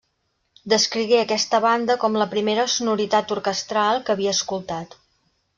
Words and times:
Descrigué 0.71 1.19
aquesta 1.23 1.59
banda 1.67 1.97
com 2.05 2.17
la 2.21 2.27
primera 2.33 2.65
sonoritat 2.79 3.37
orquestral 3.39 4.03
que 4.09 4.15
havia 4.17 4.37
escoltat. 4.41 4.99